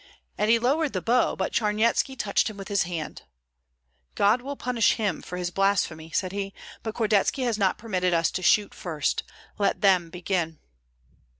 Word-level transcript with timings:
And 0.35 0.49
he 0.49 0.57
lowered 0.57 0.93
the 0.93 1.01
bow; 1.03 1.35
but 1.35 1.53
Charnyetski 1.53 2.15
touched 2.17 2.49
him 2.49 2.57
with 2.57 2.69
his 2.69 2.85
hand, 2.89 3.21
"God 4.15 4.41
will 4.41 4.55
punish 4.55 4.93
him 4.93 5.21
for 5.21 5.37
his 5.37 5.51
blasphemy," 5.51 6.09
said 6.09 6.31
he; 6.31 6.55
"but 6.81 6.95
Kordetski 6.95 7.43
has 7.43 7.59
not 7.59 7.77
permitted 7.77 8.11
us 8.11 8.31
to 8.31 8.41
shoot 8.41 8.73
first, 8.73 9.21
let 9.59 9.81
them 9.81 10.09
begin." 10.09 10.57